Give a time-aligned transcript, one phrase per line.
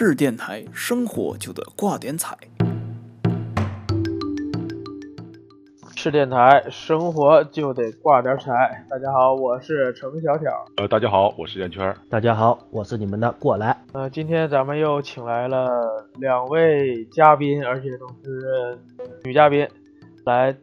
[0.00, 2.38] 是电台，生活就得挂点彩。
[5.96, 8.86] 是电台，生活就得挂点彩。
[8.88, 10.52] 大家好，我是程小挑。
[10.76, 11.92] 呃，大家好，我是圆圈。
[12.08, 13.76] 大家好，我是你们的过来。
[13.92, 15.68] 呃，今天咱们又请来了
[16.20, 18.78] 两位嘉宾，而且都是
[19.24, 19.66] 女嘉宾，
[20.24, 20.54] 来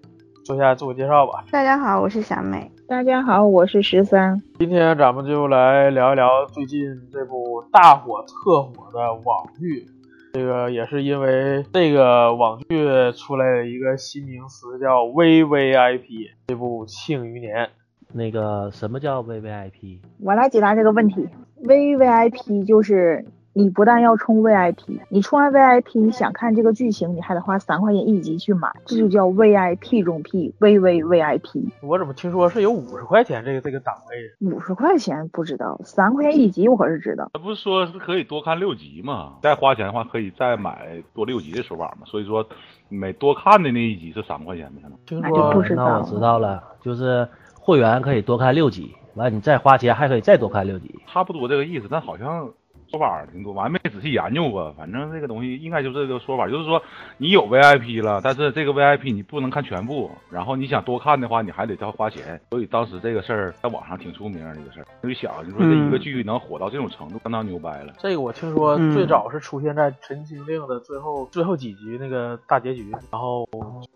[0.45, 1.43] 做下自我介绍吧。
[1.51, 2.71] 大家好，我是小美。
[2.87, 4.39] 大家好，我是十三。
[4.59, 6.79] 今天咱们就来聊一聊最近
[7.11, 9.87] 这部大火特火的网剧。
[10.33, 16.29] 这个也是因为这个网剧出来了一个新名词，叫 VVIP。
[16.45, 17.65] 这部《庆余年》，
[18.13, 20.01] 那个什么叫 VVIP？
[20.21, 21.27] 我来解答这个问题。
[21.63, 23.25] VVIP 就是
[23.57, 31.69] 你不但要充 VIP，你充完 VIP，你想看这个剧情，你还得花三块钱一集去买，这就叫 VIP 中 P，VVVIP。
[31.81, 34.51] 我怎么听说是有五十块钱这个这个档位？
[34.51, 37.29] 五十块钱不知道，三块钱一集我可是知道。
[37.31, 39.35] 他不是说是可以多看六集吗？
[39.41, 41.99] 再花钱的话，可以再买多六集的手把吗。
[42.03, 42.45] 所以说，
[42.89, 44.81] 每多看的那一集是三块钱的。
[45.05, 50.93] 听那就不说知道那我知道了，就是会员可以多看六集，完你再花钱还可以再多看六集。
[51.07, 52.51] 差不多这个意思，但好像
[52.89, 54.71] 说法挺多，我还没仔细研究过。
[54.73, 56.81] 反正这个东西应该就是这个说法，就是说
[57.17, 62.39] 你有 VIP 了，但是这个 VIP 你不能看全部，然后你想多看的话，你还得再花钱。
[62.49, 64.85] 所以当时这个事儿在网上挺出名的一个事儿。
[65.03, 67.93] 就想你说这一个剧能火到这种程度，相当牛掰了。
[67.99, 73.47] 这个我听说嗯最早是出现在《陈情令》的最后最后几集那个大结局，然后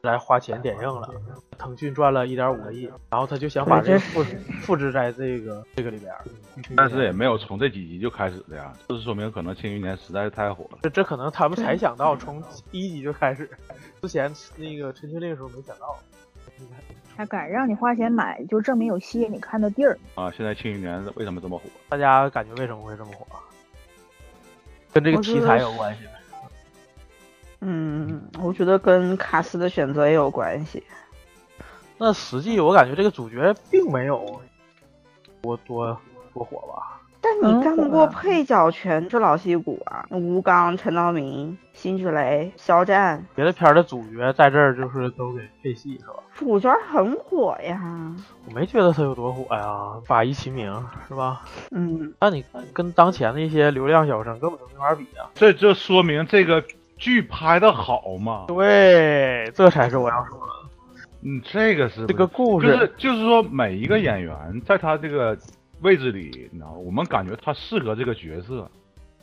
[0.01, 1.09] 来花钱点映了，
[1.57, 4.23] 腾讯赚了一点五个亿，然后他就想把这个复
[4.61, 6.19] 复制在这个这个里边儿。
[6.75, 10.79] 但是也没有从这几集就开始的呀，就是说明可能《庆余年》实在是太火了。
[10.81, 13.49] 这这可能他们才想到从第一集就开始，
[14.01, 15.97] 之前那个《陈情令》的时候没想到。
[17.15, 19.97] 他敢让你花钱买，就证明有吸引你看的地儿。
[20.15, 21.65] 啊，现在《庆余年》为什么这么火？
[21.89, 23.25] 大家感觉为什么会这么火？
[24.93, 26.11] 跟这个题材有关系吗？
[27.59, 30.81] 嗯，我觉得跟卡斯的选择也有关系。
[31.97, 34.41] 那实际我感觉这个主角并没有
[35.43, 35.99] 我多
[36.39, 36.95] 多火吧。
[37.21, 46.13] 但你干过配角全是老戏骨啊，吴刚、陈道明、辛芷蕾、肖战，别的片儿的主角在这儿就是都给配戏是吧？
[46.33, 48.15] 主角很火呀。
[48.47, 50.73] 我没觉得他有多火呀，法医秦明
[51.09, 51.41] 是吧？
[51.71, 52.41] 嗯，那你
[52.73, 55.27] 跟当前的一些流量小生根本就没法比啊。
[55.35, 56.63] 这就说明这个
[56.95, 58.45] 剧拍的好嘛？
[58.47, 60.45] 对，这才是我要说的。
[61.21, 65.37] 嗯，这个是这个故事就是就是说每一个演员在他这个
[65.81, 68.69] 位置里，你知道，我们感觉他适合这个角色，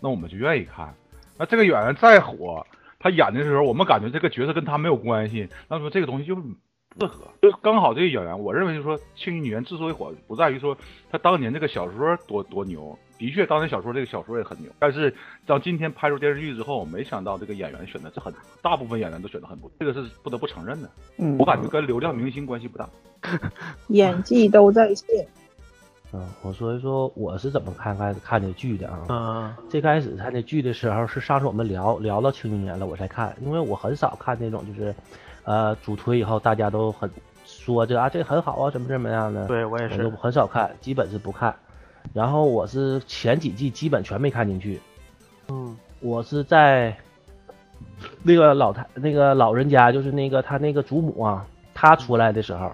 [0.01, 0.95] 那我们就愿意看。
[1.39, 2.67] 那这个演员再火，
[2.99, 7.27] 他演的时候，我们感觉这个角色跟他没有关系，那说这个东西就不合。
[7.43, 10.77] 就刚好这个演员，我认为就是说《庆余年》之所以火，不在于说
[11.11, 20.91] 他当年这个小说多多牛，的确当年小说这个小说也很牛，但是到今天拍出电视剧之后，没想到这个演员选的是很大部分演员都选的很不，这个是不得不承认的。
[21.19, 22.89] 嗯我感觉跟流量明星关系不大。
[23.89, 25.27] 演技都在线。
[26.17, 28.99] 嗯，我说一说我是怎么看看看这剧的啊。
[29.11, 34.95] 嗯，最开始看这剧的时候是上次我们聊聊到《庆余年》了，我才看，因为我很少看那种就是，
[35.45, 37.11] 呃，主推以后大家都很
[37.45, 40.09] 说这啊这很好啊，怎么怎么样的，对我也是。
[40.09, 41.55] 很少看，基本是不看。
[42.15, 44.81] 然后我是前几季基本全没看进去，
[45.49, 46.97] 嗯，我是在
[48.23, 51.45] 那个老太那个老人家，就是那个他那个祖母啊，
[51.75, 52.71] 她出来的时候，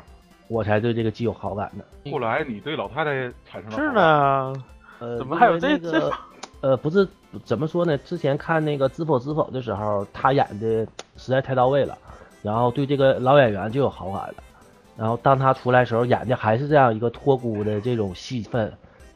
[0.53, 2.11] 我才对这个剧有好感的。
[2.11, 3.93] 后来你对老太太产生了是？
[3.93, 4.65] 呢，
[4.99, 6.13] 呃，怎么还有这那个这
[6.61, 7.09] 呃，不是
[7.43, 7.97] 怎么说呢？
[7.99, 10.87] 之前看那个《知否知否》的时候，他演的
[11.17, 11.97] 实在太到位了，
[12.43, 14.35] 然后对这个老演员就有好感了。
[14.95, 18.71] 然后当他出来的时候，演的还是这样一个托孤的这种戏份，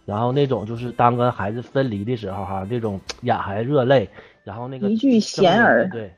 [0.07, 4.09] 然后那种就是当跟孩子分离的时候哈，这种眼含热泪，
[4.43, 6.11] 然后那个一句贤儿对，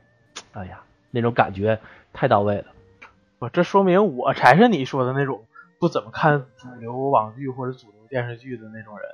[0.53, 0.79] 哎呀，
[1.11, 1.77] 那种感觉
[2.13, 2.65] 太到位了。
[3.39, 5.45] 我这说明我才是你说的那种
[5.79, 9.07] 不怎么看主流网剧或者主流电视剧的那种人。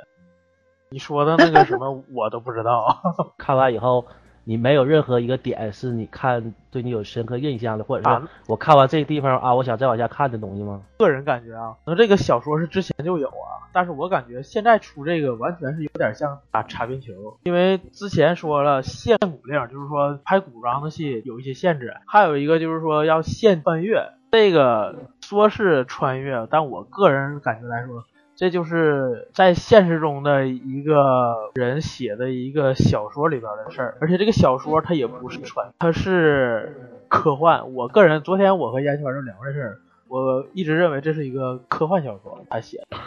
[0.90, 3.02] 你说的那个什么我都不知道。
[3.38, 4.06] 看完以后，
[4.44, 10.82] 你没有任何一个点是你看对你有深刻印象的，或者说啊我看完这个地方啊，我想再往下看的东西吗？
[10.98, 17.12] 个人感觉啊，可能这个小说是之前就有啊，但是我感觉现在出这个完全是有点像打擦边球，
[17.44, 28.06] 因为之前说了限古令，就是说拍古装的戏有一些限制，还有一个就是说要限穿越，这个说是穿越，但我个人感觉来说。
[28.38, 37.74] 这就是在现实中的一个人写的一个小说里边的事儿，而且这个小说它也不是穿，它是科幻。
[37.74, 39.80] 我个人昨天我和烟圈就聊这事儿，
[40.10, 42.98] 我一直认为这是一个科幻小说，他写的。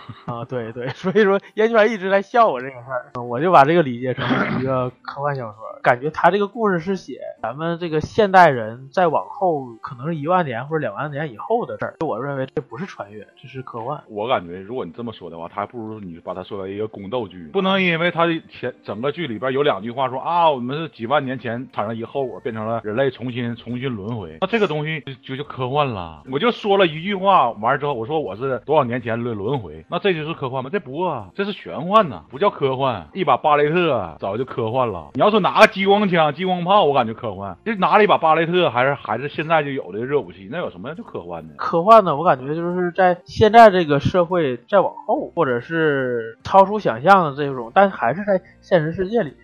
[0.26, 4.24] 啊，对对，所以说烟圈一直在笑我这个事儿，嗯我就把这个理解成
[4.60, 14.00] 一个科幻小说，感觉他这个故事是写咱们这个现代人再往后可能是一万年或者两万年以后的事儿，我认为这不是穿越，这是科幻。
[14.08, 26.22] 我感觉，如果你这么说的话，他还不如你把它说为一个宫斗剧，不能因为他前整个剧里边有两句话说啊，我们是几万年前产生一个后果，变成了人类重新重新轮回，那这个东西就就就科幻了。
[26.30, 30.70] 我就说了一句话，完了之后我说我是多少年前轮轮回，那这就是科幻吗？
[30.72, 33.08] 这不啊，这是玄幻呐，不叫科幻。
[33.12, 35.10] 一把巴雷特早就科幻了。
[35.14, 37.56] 你要说拿个激光枪、激光炮，我感觉科幻。
[37.64, 41.54] 这拿了一把巴雷特，还是还是现在就有的热武器，那有什么就科幻的？
[41.56, 49.34] 科幻呢，我感觉就是在现在这个社会再往后，或者是超出想象的这种，但还是在现实世界里。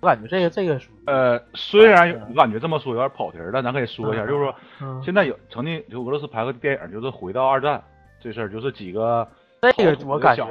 [0.00, 7.82] 我感觉这个这个属呃，虽然我感觉这么说有点跑题儿，但咱可以说一下，嗯就是说嗯现在有曾经就俄罗斯拍过电影，就是回到二战
[8.20, 9.26] 这事儿，就是几个
[9.72, 10.46] 这个我感觉，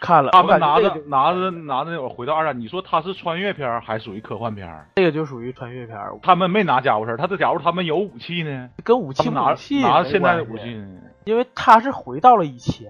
[0.00, 4.88] 看了，他们拿着拿着拿着那会儿回到二战，你说他是穿越片儿还属于科幻片儿？
[4.96, 8.70] 这个就属于穿越片儿，他们没拿家伙事儿，他这假如他们有武器呢？
[8.84, 11.00] 跟武器武器拿现在的武器呢？
[11.24, 12.88] 因为他是回到了以前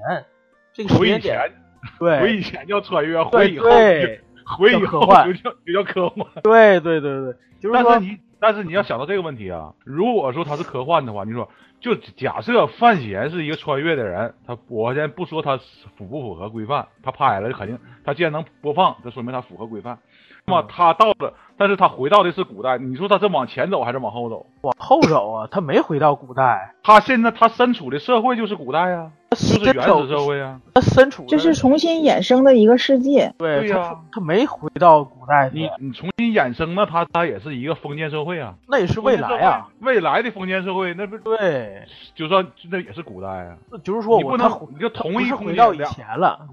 [0.72, 1.52] 这个时回以间点，前，
[1.98, 6.26] 对回以前叫穿越，回对以后对回以后就叫就叫科幻。
[6.42, 11.48] 对对对对，就是说你但是你要想到这个问题啊，如果说他是科幻的话，你说
[11.80, 19.98] 就假设范闲是一个穿越的人，他我先不说他符不符合规范，他拍了肯定他既然能播放，这说明他符合规范。
[20.44, 24.46] 那么他到了，但是他回到的是古代，你说他是往前走还是往后走？
[24.62, 33.32] 往后走啊，他没回到古代，他现在他身处的社会就是古代呀、就是原始社会啊、他身处的这是重新衍生的一个世界。
[33.38, 41.82] 对呀他没回到古代你，你重新衍生，那他他也是一个封建社会啊，那也是未来啊，未来的封建社会，那不对，
[42.14, 43.56] 就算那也是古代啊。
[43.84, 46.47] 就是说你不能你就他不同一回到以前了？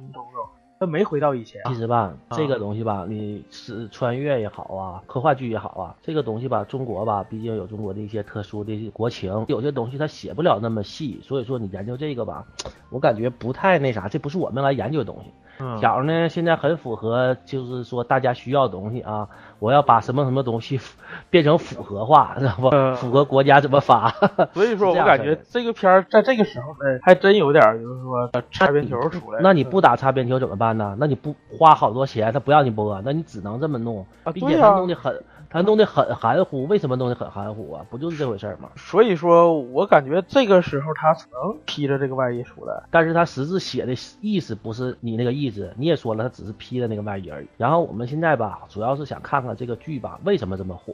[0.78, 12.46] 他没回到以前，其实吧，啊这个东西吧，你是穿越也好啊，科幻剧也好啊，这个东西吧，中国吧，毕竟有中国的一些特殊的国情，有些东西它写不了那么细，所以说你研究这个吧，
[12.90, 15.32] 我感觉不太那啥，这不是我们来研究的东西。
[15.60, 19.28] 嗯小呢，现在很符合，就是说大家需要的东西啊，
[19.60, 20.80] 我要把什么什么东西
[21.30, 22.68] 变成符合化，知道不？
[22.70, 24.10] 嗯符合国家怎么发？
[24.54, 29.40] 所以说我感觉这个片儿在这个时候呢，还真有点就是说呃擦边球出来。
[29.42, 30.96] 那你不打擦边球怎么办呢？
[31.00, 35.24] 那你不花好多钱，他不让你播，那你只能这么弄，并且啊对呀他弄得很，
[35.56, 36.66] 他弄得很含糊。
[36.66, 37.86] 为什么弄得很含糊啊？
[37.90, 38.70] 不就是这回事儿吗？
[38.76, 42.84] 所以说我感觉这个时候他只能披着这个外衣出来。
[42.92, 47.48] 但是他实质写的意思不是你那个意思，你也说了，他只是披着那个外衣而已。
[47.56, 50.94] 然后我们现在吧，主要是想看看这个剧吧为什么这么火。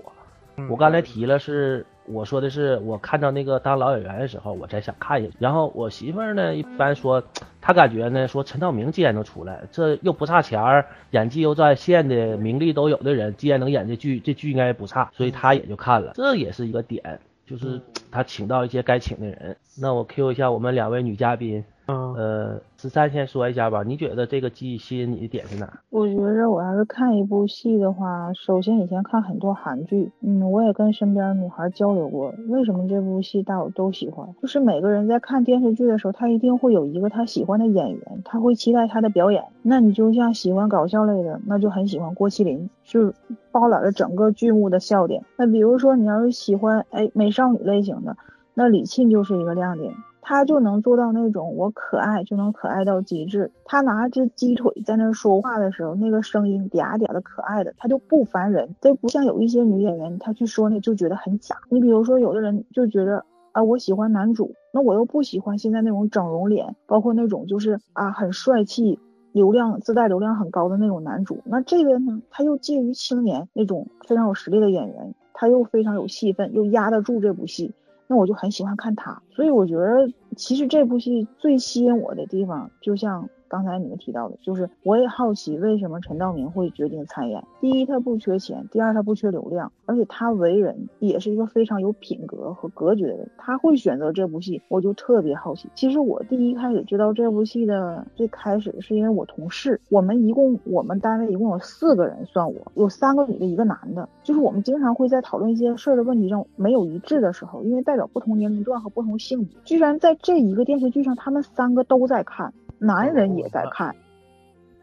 [0.57, 5.33] 嗯我刚才提了是，我说的是我看到那个当老演员的时候，我才想看一下。
[5.39, 7.23] 然后我媳妇儿呢，一般说，
[7.61, 16.11] 她感觉呢，说陈道明既然能出来，这又不差钱儿，演技又在线的，名利都有的人，既然能演这剧，这剧应该不差，所以她也就看了。
[16.15, 17.81] 这也是一个点，就是
[18.11, 19.55] 他请到一些该请的人。
[19.79, 25.79] 那我 Q 一下我们两位女嘉宾，嗯，呃，十三先说一下吧，你觉得这个剧吸引你的点是哪儿？
[25.89, 34.27] 我觉着我要是看一部戏的话，首先以前看很多韩剧，嗯，我也跟身边女孩交流过，为什么这部戏大伙都喜欢？
[34.41, 39.43] 就是每个人在看电视剧的时候，他一定会有一个他喜欢的演员，他会期待他的表演。
[39.63, 43.11] 那你就像喜欢搞笑类的，那就很喜欢郭麒麟，就
[43.51, 45.23] 包揽了整个剧目的笑点。
[45.35, 48.15] 那比如说你要是喜欢哎美少女类型的，
[48.53, 49.93] 那李沁就是一个亮点。
[50.21, 53.51] 他就能做到那种我可爱就能可爱到极致。
[53.65, 58.75] 他拿只鸡腿在那说话的时候，那个声音嗲嗲的可爱的，他就不烦人。
[58.79, 61.57] 这不像有一些女演员，她去说那就觉得很假。
[61.69, 68.99] 你比如说，有的人就觉得啊，我喜欢男主，那我又不喜欢现在那种整容脸，包括那种就是啊很帅气。
[69.33, 77.71] 流量自带流量很高的那种男主，那这个呢，他又介于青年那种非常有实力的演员，他又非常有戏份，又压得住这部戏，
[78.11, 79.21] 那我就很喜欢看他。
[79.29, 87.43] 所以我觉得，其实这部戏最吸引我的地方，就像刚才你们提到的，就是我也好奇为什么陈道明会决定参演。
[87.59, 93.29] 第一，他不缺钱；第二，他不缺流量，而且他为人也是一个非常有品格和格局的人。
[93.37, 95.67] 他会选择这部戏，我就特别好奇。
[95.75, 104.07] 其实我第一开始知道这部戏的最开始，是因为我同事，我们一共我们单位一共有四个人，算我有三个女的，一个男的。
[104.23, 112.53] 就是我们经常会在讨论一些事儿的问题上没有一致的时候，因为代表不同年龄段和不同性别，居然在这一个电视剧上，他们三个都在看。
[112.83, 113.95] 男人也在看，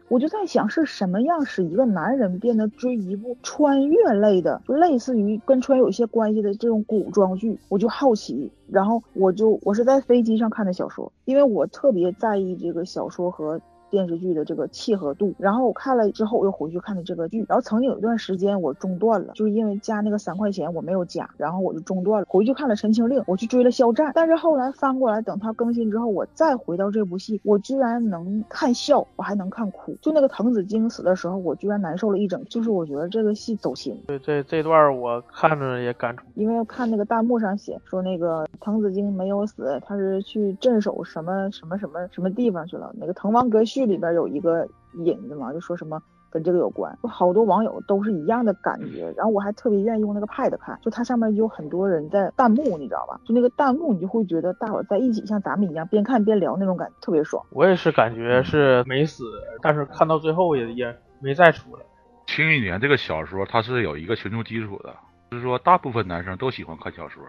[0.07, 13.59] 我就在想是什么样使一个男人变得追一部穿越类的，类似于跟穿越有些关系的这种古装剧，我就好奇，然后我就我是在飞机上看的小说，因为我特别在意这个小说和。
[13.89, 33.99] 电视剧的这个契合度，然后我看了之后，我又回去看了这个剧，然后曾经有一段时间我中断了，就是因为加那个三块钱我没有加，然后我就中断了，回去看了《陈情令》，我去追了《肖战》，但是后来翻过来等它更新之后，我再回到这部戏，我居然能看笑，我还能看哭，就那个滕子京死的时候，我居然难受了一整，就是我觉得这个戏走心。
[34.07, 44.67] 对，这这段我看着也感触，因为看那个弹幕上写说那个滕子京没有死，他是去镇守什么什么什么什么地方去了，那个《滕王阁序》里边有一个。
[45.05, 49.13] 引子嘛，就说什么跟这个有关，就好多网友都是一样的感觉。
[49.15, 53.21] 然后我还特别愿意用那个 Pad 看，就它上面有很多人在弹幕，你知道吧？
[53.23, 57.45] 就那个弹幕，你就会觉得大伙在一起，像咱们一样边看边聊那种感觉，特别爽。
[57.51, 59.25] 我也是感觉是没死，
[59.61, 61.83] 但是看到最后也也没再出来。
[62.25, 64.91] 《庆余年》这个小说它是有一个群众基础的，
[65.29, 67.21] 就是说大部分男生都喜欢看小说。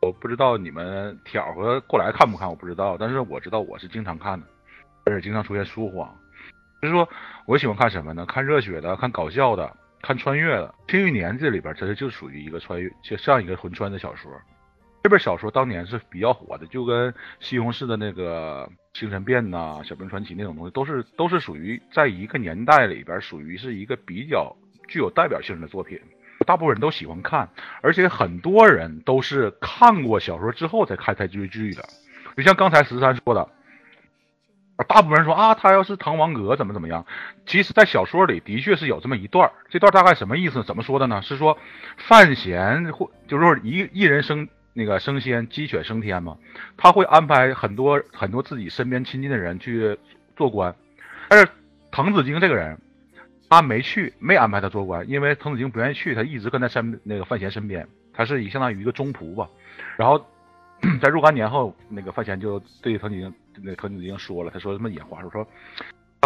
[0.00, 4.46] 我不知道你们挑和过来看不看，我不知道，但是我知道我是经常看的，
[5.06, 6.14] 而且经常出现书荒。
[6.82, 7.08] 就是说，
[7.46, 8.26] 我喜欢看什么呢？
[8.26, 10.74] 看热血的，看搞笑的，看穿越的。
[10.90, 14.30] 《庆余年》这里边，其实就属于一个穿越，就像一个魂穿的小说。
[15.02, 24.54] 这本小说当年是比较火的，就跟西红柿的那个《星辰变》呐、《小兵传奇》那种东西，都是都是属于在一个年代里边，属于是一个比较
[24.86, 25.98] 具有代表性的作品。
[26.44, 27.48] 大部分人都喜欢看，
[27.80, 31.82] 而且很多人都是看过小说之后才开才追剧的。
[32.36, 33.48] 就像刚才十三说的。
[34.88, 37.06] 大部分人说啊，他要是滕王阁怎么怎么样？
[37.46, 40.62] 其实，在小说里的确是有这么一段这段大概什么意思？
[40.64, 41.22] 怎么说的呢？
[41.22, 41.56] 是说
[41.96, 46.36] 范闲或就是说一一人升那个升仙，鸡犬升天嘛。
[46.76, 49.98] 他会安排很多很多自己身边亲近的人去
[50.36, 50.74] 做官，
[51.28, 51.48] 但是
[51.90, 52.78] 滕子京这个人，
[53.48, 59.48] 他没去，没安排他做官，因为滕子京不愿意去，他一直跟在身那个范闲身边，他是以相当于一个中仆吧。
[59.96, 60.22] 然后
[61.00, 63.34] 在若干年后，那个范闲就对滕子京。
[63.62, 65.46] 那滕子京说了，他说什么野话，说说。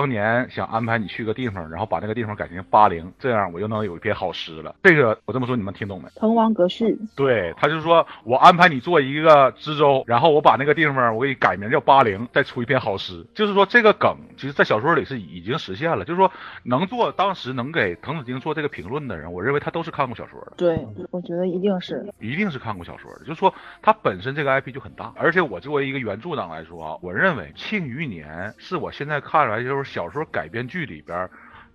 [0.00, 4.74] 当年想安排你去个地方，然后把那个地方改成巴陵，这样我就能有一篇好诗了。
[4.82, 6.08] 这个我这么说，你们听懂没？
[6.18, 13.26] 《滕王阁序》对，他就说我安排你做一个知州，然后我把那个地方我给你改名叫巴陵，再出一篇好诗。
[13.34, 16.06] 就是说这个梗，其实，在小说里是已经实现了。
[16.06, 20.54] 就是说，能做当时能给滕子京做这个评论的人，我认为他都是看过小说的。
[20.56, 20.78] 对，
[21.10, 23.18] 我觉得一定是，一定是看过小说的。
[23.26, 23.52] 就是说，
[23.82, 28.26] 他本身这个 IP 就很大，而且我作为一个原著党来说啊，我认为《庆余年》
[28.56, 29.89] 是我现在看来就是。
[29.90, 31.28] 小说改编剧里边。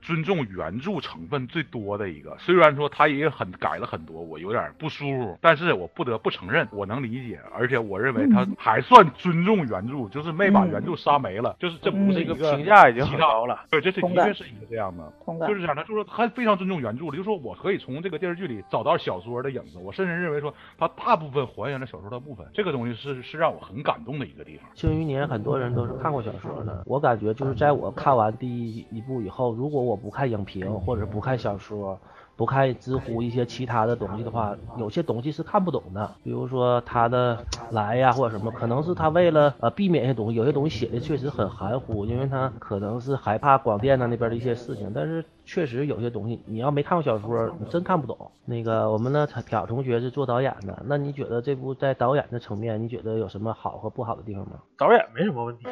[0.05, 24.69] 尊重原著成分最多的一个，虽然说他也很改了很多，我有点不舒服，但是我不得不承认，我能理解，而且我认为他还算尊重原著，就是没把原著杀没了，就是这不是一个评价已经很高了，对，这是的确是一个这样的，就是这样，他就是他非常尊重原著的，就是说我可以从这个电视剧里找到小说的影子，我甚至认为说他大部分还原了小说的部分，这个东西是是让我很感动的一个地方。
[24.75, 31.99] 庆余年很多人都是看过小说的，我感觉就是在我看完第一一部以后，如果我不看影评或者不看小说，
[32.35, 36.11] 不看知乎一些其他的东西的话，有些东西是看不懂的。
[36.23, 37.37] 比如说他的
[37.71, 44.91] 来呀，或者什么，可能是他为了呃避免一些东西，有些东西写的确实很含糊，因为他可能是害怕广电呢那边的一些事情。
[44.93, 48.31] 但是确实有些东西，你要没看过小说，你真看不懂。
[48.45, 54.59] 那个我们呢，挑同学是做导演的，那你觉得这部在导演的层面，你觉得有什么好和不好的地方吗？
[54.77, 55.65] 导演没什么问题。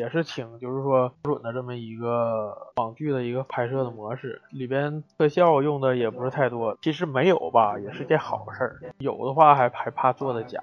[0.00, 6.76] 也是挺，就是说标准的这么一个网剧的一个拍摄的模式，里边特效用的也不是太多。
[6.80, 8.80] 其实没有吧，也是件好事儿。
[8.98, 10.62] 有的话还还怕做的假，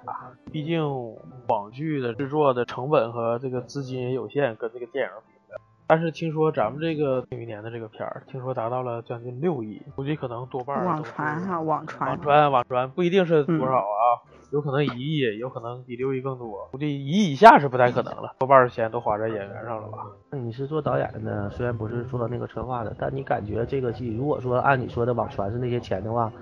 [0.50, 0.84] 毕竟
[1.46, 5.38] 网剧的制作的成本和这个资金也有限，跟这个电影比。
[5.90, 14.20] 但是听说咱们这个庆余年的这个片儿，听说达到了将近六亿，估计可能多半网传哈，网传，网传，网传不一定是多少啊。
[14.50, 16.68] 有可能一亿，有可能比六亿更多。
[16.72, 19.98] 估计一亿以下是不太可能了，多半的钱都花在演员上了吧？
[20.30, 26.32] 那你是做导演的，虽然不是做那个策划的，但你感觉这个戏，如果说按你说的网传是那些钱的话，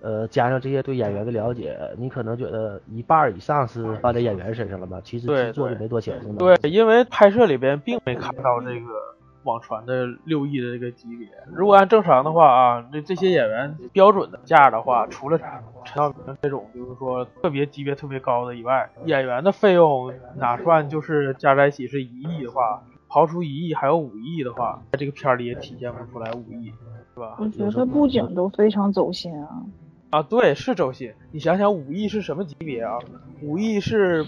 [0.00, 5.00] 呃，加上这些对演员的了解，你可能觉得一半以上是花在演员身上了吧？
[5.04, 6.36] 其实制作就没多钱是吗？
[6.38, 9.11] 对，因为拍摄里边并没看到这个。
[9.44, 15.38] 网传的六亿的这个级别，如果按正常的话啊，这这些演员标准的价的话，除了
[15.84, 26.72] 陈道明这种，就是说特别级别特别高的以外，演员的费用哪算就是加在一起是一亿的话，刨出一亿还有五亿的话，在这个片里也体现不出来五亿，
[27.14, 27.36] 是吧？
[27.38, 29.62] 我觉得布景都非常走心啊。
[30.10, 31.12] 啊，对，是走心。
[31.30, 32.98] 你想想，五亿是什么级别啊？
[33.40, 34.24] 五亿是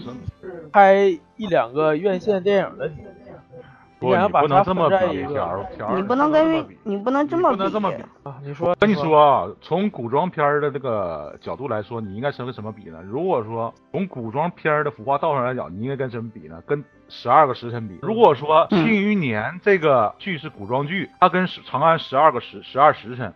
[0.71, 0.95] 拍
[1.37, 3.14] 一两个院线电影的级别。
[4.05, 5.25] 不，想你不能这么比，
[5.95, 8.03] 你不能跟你不能这么比不能这么比。
[8.23, 12.99] 啊，你说，跟你说啊，从古装片儿的这个角度来说，你应该跟什么比呢？
[13.03, 16.61] 如果说从古装片儿的服化道上来讲，你应该跟什么比呢？
[16.65, 17.99] 跟《十二个时辰》比。
[18.01, 23.29] 如果说《庆余年》这个剧是古装剧，它跟《长安十二个时十二时辰》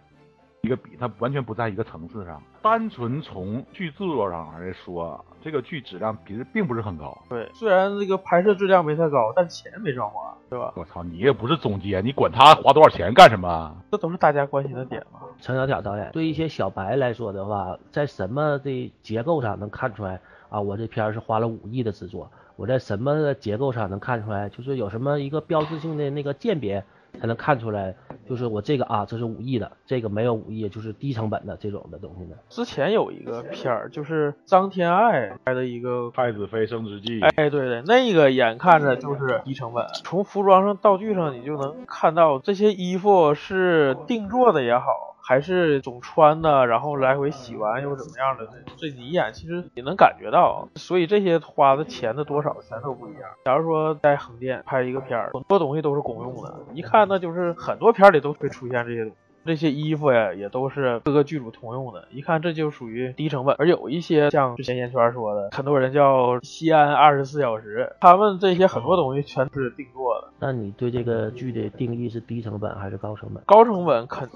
[0.62, 2.42] 一个比，它完全不在一个层次上。
[2.62, 7.18] 单纯从剧制作上来说，这个剧质量其实并不是很高。
[7.30, 10.74] 对，虽然这个拍摄质量没太高，但钱没少花，对吧？
[10.76, 13.74] 我操，你也不是总监，你管他花多少钱干什么？
[13.92, 15.22] 这都是大家关心的点嘛。
[15.40, 20.60] 陈小挑导演对一些小白来说的话，在什么的结构上能看出来啊？
[20.60, 24.50] 我这片儿是花了五亿的制作，我在什么的结构上能看出来？
[24.50, 26.84] 就是有什么一个标志性的那个鉴别
[27.20, 27.96] 才能看出来？
[28.28, 32.36] 就是我这个啊，这是五亿的，这个没有五亿，就是低成本的这种的东西呢？
[32.48, 50.68] 之前有一个片儿，就是张天爱拍的一个太子妃升职记，哎，对对，那个眼看着就是低成本，从服装上、道具上，你就能看到这些衣服是定做的也好，还是总穿的，然后来回洗完又怎么样的，这你一眼其实也能感觉到。
[50.74, 53.30] 所以这些花的钱的多少全都不一样。
[53.46, 59.18] 假如说在横店拍一个片儿，很多东西都是公用的，一看那就是很多片里都会出现这些东西。
[59.46, 63.56] 这些衣服呀，也都是各个剧组通用的，一看这就属于低成本。
[63.58, 70.28] 而有一些像之前烟圈说的，很多人叫西安二十四小时，他们这些很多东西全是定做的。
[70.40, 73.44] 那你对这个剧的定义是低成本还是高成本？
[73.46, 74.30] 高成本肯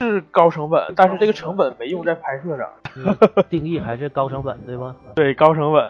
[0.00, 2.68] 是高成本，但是这个成本没用在拍摄上。
[3.48, 4.96] 定义还是高成本对吗？
[5.14, 5.88] 对，高成本，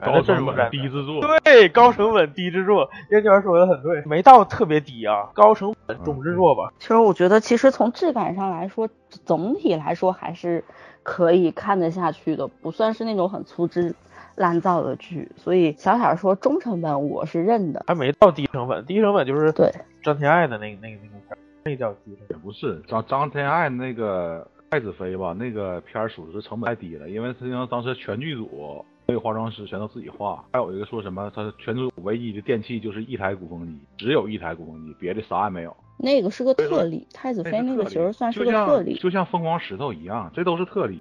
[0.00, 1.20] 高成本低制作。
[1.44, 6.72] 对，高成本低制作，烟圈说的很对，没到特别低啊，高成本中制作吧。
[6.78, 8.88] 其实我觉得，其实从质感上来说，
[9.24, 10.62] 总体来说还是
[11.02, 13.92] 可以看得下去的，不算是那种很粗制
[14.36, 15.28] 滥造的剧。
[15.36, 17.82] 所以小小说中成本我是认的。
[17.88, 22.36] 还没到低成本，低成本就是对张天爱的那个那个那个片儿，那叫低成本。
[22.36, 35.76] 也不是张张天爱那个太子妃吧，那个片儿属实成本太低了，因为实际上当时全剧组那个化妆师全都自己化，还有一个说什么，他全剧组唯一的电器就是一台鼓风机，只有一台鼓风机，别的啥也没有。
[36.02, 38.98] 那个是个特例，太子妃那个其实算是个特例。
[38.98, 41.00] 就像疯狂石头一样，这都是特例。